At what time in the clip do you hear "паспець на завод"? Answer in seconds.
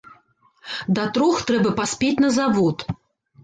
1.83-2.91